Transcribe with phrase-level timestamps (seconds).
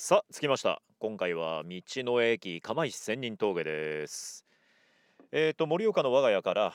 [0.00, 0.80] さあ着きました。
[1.00, 4.46] 今回は道の駅釜石千人峠です。
[5.32, 6.72] えーと盛岡の我が家から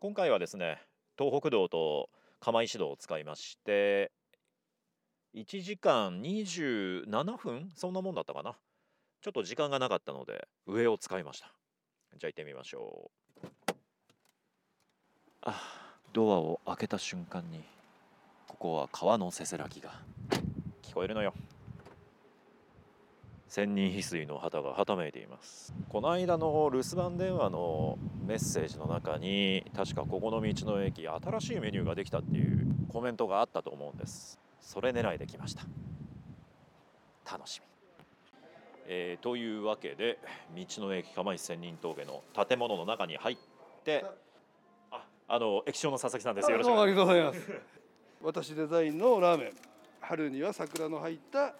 [0.00, 0.82] 今回はですね
[1.16, 2.10] 東北道と
[2.40, 4.10] 釜石道を使いまして
[5.36, 8.56] 1時間27分そんなもんだったかな。
[9.22, 11.52] ちょっと時間がなかったので上を使いました。
[12.18, 13.82] じゃあ行ってみましょう。
[15.42, 15.62] あ
[16.12, 17.62] ドアを開けた瞬間に
[18.48, 19.92] ここは川のせせらぎが。
[20.82, 21.32] 聞こえるのよ
[23.48, 25.74] 千人翡翠の旗がはためいています。
[25.88, 34.38] この間の留守番電話のメッセージの中に確かここの道の駅新しいメニューができたっていうコメントがあったと思うんです。
[34.60, 35.62] それ狙いできました。
[37.30, 37.66] 楽しみ。
[38.86, 40.18] えーというわけで
[40.54, 43.36] 道の駅釜石千人峠の建物の中に入っ
[43.82, 44.04] て
[44.90, 46.50] ああの駅長の佐々木さんです。
[46.50, 47.52] よろしくあお願いりがとうございます。
[48.22, 49.52] 私デザインのラーメン。
[50.02, 51.54] 春には桜の入った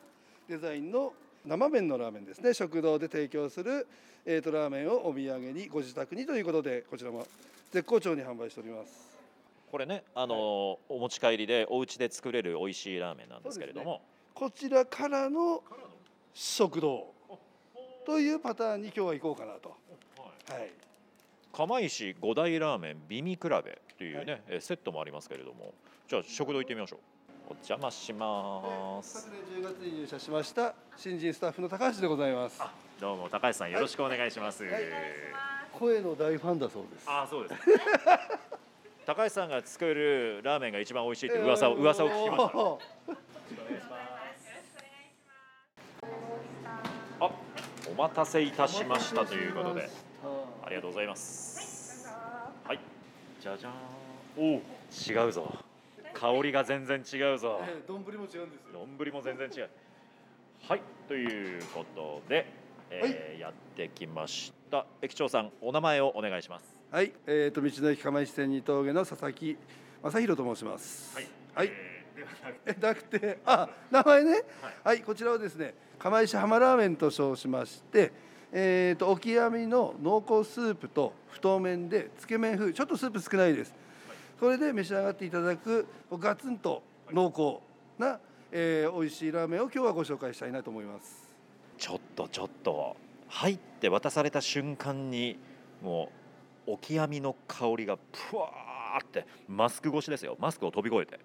[0.49, 1.13] デザインの
[1.47, 2.55] 生麺のラーメンですね。
[2.55, 3.87] 食堂で提供する
[4.27, 7.27] えーとラーメンをお土産にご自宅にということでこちらも
[7.71, 9.09] 絶好調に販売しております。
[9.71, 14.03] これねあの、お持ち帰りでお家で作れる美味しいラーメンなんですけれども、
[14.35, 15.63] こちらからの
[16.33, 17.13] 食堂
[18.07, 19.77] というパターンに今日は行こうかなと。
[20.51, 20.71] はい。
[21.53, 25.75] 釜石五大ラーメン美味比べというね、えセットもありますけれども
[26.09, 26.99] じゃあ食堂行ってみましょう
[27.51, 29.23] お邪魔します。
[29.23, 32.61] 昨年10月に入社しました新人スタッフの高橋でございます。
[33.01, 34.65] どうも高橋さんよろしくお願いします、
[35.73, 37.07] 声の大ファンだそうです。
[37.07, 37.63] あそうです
[39.07, 42.51] 高橋さんが作るラーメンが一番美味しいって噂を噂を聞きました。
[47.19, 47.25] た。
[47.25, 47.31] あ
[47.91, 49.89] お待たせいたしましたということで
[50.67, 52.07] ありがとうございます。
[52.65, 52.81] はい
[53.41, 54.55] じゃじゃーん。
[54.55, 55.68] おお違うぞ
[56.21, 58.47] 香りが全然違うぞええ丼も違うんですよ。
[58.99, 59.69] 丼も全然違う
[60.69, 62.47] はいということで、
[62.91, 69.57] えーやってきました駅長さんお名前をお願いしますはい、えー、と道の駅釜石線二峠の佐々木
[70.03, 71.15] 正弘と申します。
[71.17, 71.27] はい。
[71.57, 74.43] えーではなくてえなくて、あ、名前ね。
[74.83, 78.13] はい、こちらはですね、釜石浜ラーメンと称しまして。
[78.51, 83.75] えー、とオキアミの濃厚スープと太麺でつけ麺風ちょっとスープ少ないです、
[84.39, 88.21] それで召し上がっていただくガツンと濃厚な、
[88.53, 91.29] えー、美味しいラーメンを今日はご紹介したいなと思います。
[91.77, 92.97] ちょっとちょっと
[93.29, 95.39] 入って渡された瞬間に
[95.83, 96.11] も
[96.67, 100.37] うオキアミの香りがプワーってマスク越しですよ。
[100.39, 101.21] マスクを飛び越えて。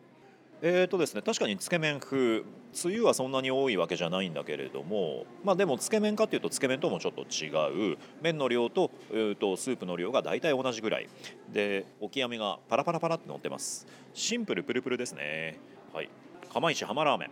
[0.66, 7.50] えーとですね確かにつけ麺風つゆはそんなに多いわけじゃないんだけれどもまあでもつけ麺かっていうとつけ麺ともちょっと違
[7.94, 7.98] う。
[8.22, 11.10] 麺の量と,、えーとスープの量が大体同じぐらい。
[11.52, 13.86] でオキアミがパラパラパラって乗ってます。
[14.14, 15.60] シンプルプルプルですね。
[15.92, 16.10] はい。
[16.54, 17.30] 釜石浜ラーメン。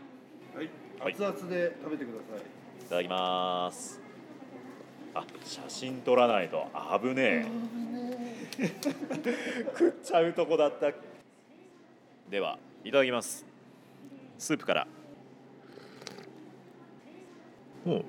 [0.57, 1.13] はい、はい。
[1.13, 2.85] 熱々で食べてください。
[2.85, 4.01] いただきます。
[5.13, 6.67] あ写真撮らないと。
[7.01, 7.45] 危ね
[8.59, 8.67] え。
[9.71, 10.91] 食っちゃうとこだった。
[12.29, 13.45] ではいただきます。
[14.37, 14.87] スープから。
[17.85, 17.89] う。
[17.89, 18.03] ん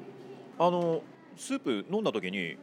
[0.58, 1.02] あの
[1.36, 2.56] スープ飲んだ時に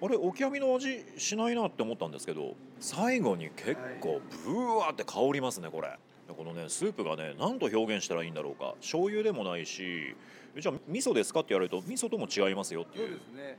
[0.00, 5.98] あれオキアミの味しないなって思ったんですけど最後に結構ブワーって香りますねこれ。
[6.36, 8.74] このねスープがね何と表現したらいいんだろうか。
[8.80, 10.16] 醤油でもないし
[10.56, 13.08] えじゃあ味噌ですかって言われると味噌とも違いますよっていう。
[13.08, 13.58] そうですね。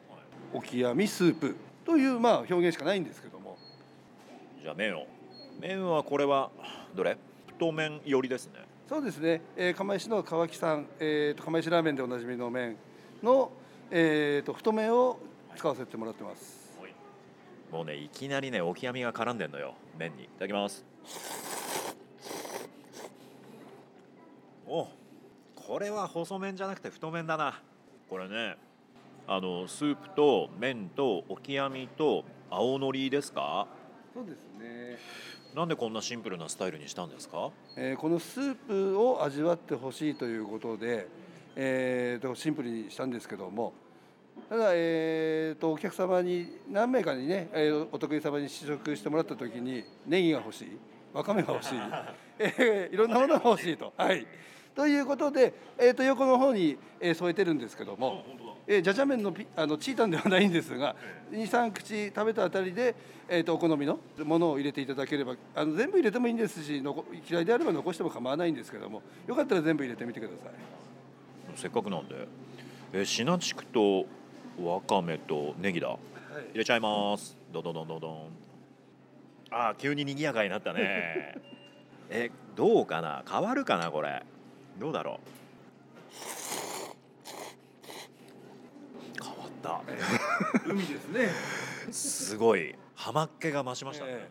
[0.53, 1.55] オキアミスープ。
[1.85, 3.57] というまあ表現しかないんですけども。
[4.61, 5.07] じゃあ麺を。
[5.59, 6.49] 麺はこれは
[6.95, 7.17] どれ？
[7.63, 8.53] 太麺寄りですね
[8.89, 12.75] そうですね、えー、釜石の川木さん、えー、と釜石ラーメンでおなじみの麺
[13.21, 13.51] の、
[13.89, 15.17] えー、と太麺を
[15.55, 16.73] 使わせてもらってます、
[17.71, 20.83] もうねいきなりねオキアミが絡んでんのよ麺にいただきます
[24.67, 24.89] お
[25.55, 27.61] これは細麺じゃなくて太麺だな
[28.09, 28.57] これね
[29.25, 33.67] あのスープと麺とオキアミと青のりですか
[34.13, 34.97] そうですね、
[35.55, 37.51] なんでこんなシンプルなスタイルにしたんですか？
[37.77, 41.07] えーこのスープを味わってほしいということで、
[41.55, 43.73] えー、とシンプルにしたんですけども
[44.49, 50.77] ただ、えー、とお客様に何名かにね、えーお得意様に試食してもらった時にネギが欲しい
[51.13, 51.77] わかめが欲しい、
[52.39, 53.93] えーいろんなものが欲しいと。
[53.95, 54.25] はい
[54.75, 58.23] ということで、えー、と横の方に、えー添えてるんですけども、
[58.65, 60.95] えー、じゃじゃ麺のピあのチータンではないんですが
[61.31, 62.95] 23口食べたあたりで、
[63.27, 66.81] えー、とお好みのものを入れていただければあの全部入れてもいいんですし
[67.29, 70.53] 嫌いであれば残しても構わないんですけどもよかったら全部入れてみてください。
[71.55, 72.27] せっかくなんで
[72.93, 74.05] えシナチクと
[74.61, 75.89] わかめとネギだ。
[75.89, 75.99] 入
[76.55, 77.37] れちゃいます。
[77.51, 78.27] どどどんどどん
[79.51, 81.35] あー急に賑やかになったね。
[82.09, 83.23] えどうかな？
[83.29, 84.23] 変わるかなこれ
[84.79, 85.19] どうだろ
[89.53, 89.81] った。
[90.67, 91.29] 海ですね。
[91.91, 92.75] すごい。
[92.95, 94.29] 浜っ気が増しましたね、え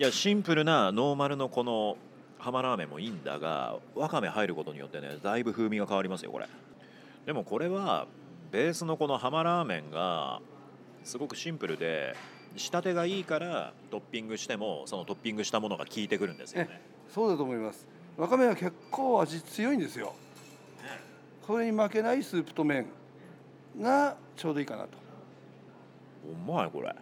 [0.00, 1.96] いやシンプルなノーマルのこの
[2.38, 6.46] 浜ラーメンもいいんだがわかめ入ることによってねだいぶ風味が変わりますよこれ。
[7.24, 8.06] でもこれは
[8.50, 10.40] ベースのこの浜ラーメンが
[11.04, 12.14] すごくシンプルで
[12.56, 16.80] 仕立てがいいからトッピングしてもそのトッピングしたものが効いてくるんですよね。
[17.08, 17.86] そうだと思います
[18.18, 20.12] わかめは結構味強いんですよ。
[21.46, 22.86] これに負けないスープと麺
[23.80, 24.88] がちょうどいいかなと。
[26.26, 26.92] うまいこれ。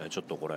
[0.00, 0.56] えちょっとこれ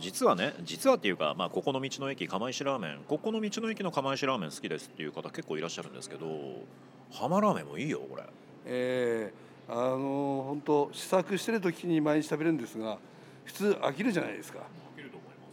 [0.00, 6.26] 実はね実はっていうか、まあ、ここの道の駅釜石ラーメンここの道の駅の釜石ラーメン好きですっていう方結構いらっしゃるんですけど
[7.12, 8.24] 浜ラーメンもいいよこれ。
[8.66, 12.98] えー、あの本当試作してる時に毎日食べるんですが
[13.44, 14.58] 普通飽きるじゃないですか。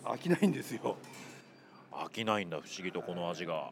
[0.05, 0.97] 飽きないんですよ
[1.97, 3.71] 飽きないんだ不思議とこの味が。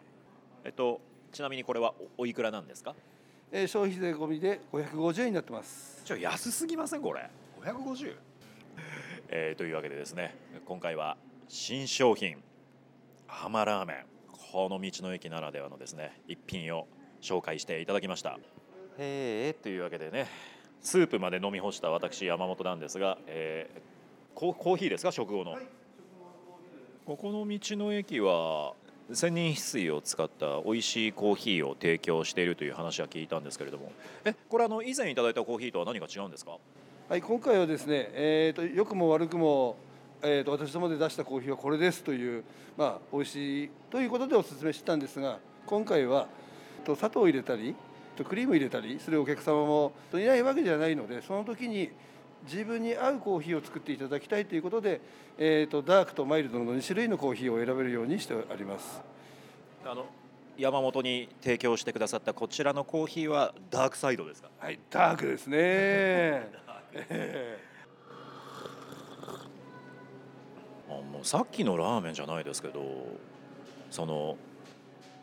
[0.64, 2.96] えっとちなみにこれはおおいくらなんですか？
[3.52, 6.02] えー消費税込みで550円になってます。
[6.06, 7.30] ちょ安すぎませんこれ
[7.62, 8.16] ？550
[9.30, 10.36] えーというわけでですね
[10.66, 11.18] 今回は
[11.48, 12.42] 新商品。
[13.28, 14.06] 浜ラーメン。
[14.52, 16.88] この道の駅ならではのですね一品を
[17.22, 18.38] 紹介していただきました。
[19.00, 20.28] えーというわけでね
[20.82, 23.82] スープまで飲み干した私山本なんですが、えー
[24.36, 25.12] コーコーヒーですか？
[25.12, 25.58] 食後の、
[27.06, 28.74] ここの道の駅は
[29.12, 33.92] 千人翡翠を使った美味しいコーヒーを提供しているという話は聞いたんですけれども。
[34.24, 36.58] えこれあの以前いただいたコーヒーとは何が違うんですか？
[37.10, 39.76] はい今回はですね、えー、と良くも悪くも、
[40.22, 42.46] えー、と私どもで出したコーヒーはこれですという
[42.78, 46.30] まあ美味しいということでお勧めしてたんですが今回は
[46.86, 47.76] と砂糖を入れたり
[48.24, 51.90] クリームを入れたりするお客様もいないわけじゃないのでその時に
[52.46, 55.02] 自分に合うコーヒーを作っていただきたいということで、
[55.38, 59.02] えー、とダークとマイルドの2種類のコーヒーを選べるようにしてあります。
[59.86, 60.06] あの
[60.58, 64.50] 山本に提供してくださったこちらのコーヒーはダークサイドですか？
[64.60, 65.56] はい、ダークですね。
[65.58, 66.52] え
[70.90, 72.84] あもうさっきのラーメンじゃないですけど
[73.90, 74.38] その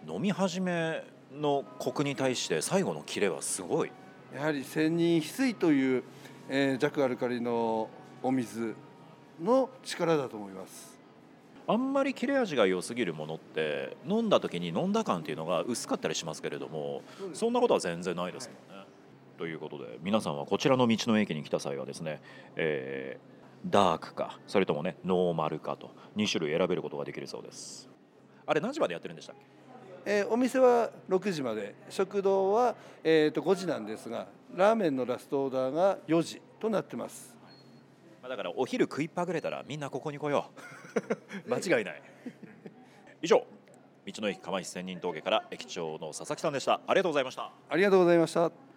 [0.09, 6.03] 飲み始めのコクに対して最後のキレはすごいーやはり千人翡翠という、
[6.53, 7.89] えー弱アルカリの
[8.23, 8.75] お水
[9.41, 10.99] の力だと思います。
[11.69, 17.03] あんまり切れ味が良すぎるものって飲んだ時に飲んだ感っていうのが薄かったりしますけれども
[17.33, 18.85] そんなことは全然ないですもんね。
[19.39, 22.21] ということで皆さんはこちらの道の駅に来た際はですね、
[22.57, 27.91] えーダークかそれともねノーマルかと2種類選べることができるそうです。
[28.47, 29.37] あれ何時までやってるんでしたっ
[30.07, 30.11] け？
[30.13, 32.75] えーお店は6時まで食堂は、
[33.05, 37.37] えー、と5時なんですがラーメンのラストオーダーが4時となってます。
[38.23, 40.51] まあだからお昼食いっぱぐれたらみんなここに来よ
[41.47, 41.49] う。
[41.51, 42.03] 間違いない。
[43.23, 43.45] 以上
[44.07, 46.81] 道の駅釜石仙人峠から駅長の佐々木さんでした。
[46.87, 47.53] ありがとうございました。
[47.69, 48.70] ありがとうございました